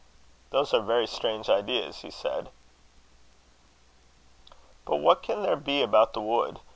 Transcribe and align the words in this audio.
"Those 0.49 0.73
are 0.73 0.79
very 0.81 1.05
strange 1.05 1.47
ideas," 1.47 1.97
he 2.01 2.09
said. 2.09 2.49
"But 4.83 4.95
what 4.95 5.21
can 5.21 5.43
there 5.43 5.55
be 5.55 5.83
about 5.83 6.13
the 6.13 6.21
wood? 6.21 6.59